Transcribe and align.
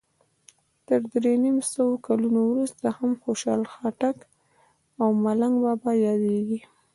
تر 0.87 1.01
درې 1.13 1.33
نیم 1.43 1.57
سوو 1.73 1.93
کلونو 2.07 2.39
وروسته 2.51 2.85
هم 2.97 3.11
خوشال 3.23 3.61
خټک 3.73 4.17
او 5.01 5.09
ملنګ 5.23 5.55
بابا 5.65 5.91
یادیږي. 6.07 6.59